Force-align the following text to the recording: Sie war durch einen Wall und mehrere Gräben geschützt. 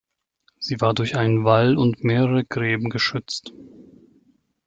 Sie 0.57 0.81
war 0.81 0.95
durch 0.95 1.15
einen 1.15 1.43
Wall 1.45 1.77
und 1.77 2.03
mehrere 2.03 2.43
Gräben 2.43 2.89
geschützt. 2.89 3.53